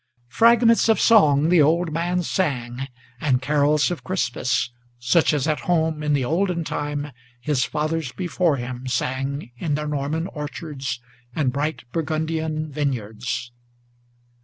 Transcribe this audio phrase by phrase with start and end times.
[0.29, 2.87] Fragments of song the old man sang,
[3.19, 8.57] and carols of Christmas, Such as at home, in the olden time, his fathers before
[8.57, 10.99] him Sang in their Norman orchards
[11.35, 13.51] and bright Burgundian vineyards.